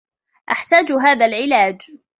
[0.51, 1.81] أحتاج هذا العلاج.